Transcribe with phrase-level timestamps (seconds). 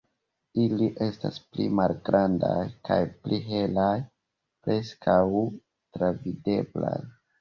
[0.61, 3.93] Ili estas pli malgrandaj kaj pli helaj,
[4.65, 5.19] preskaŭ
[5.99, 6.97] travideblaj.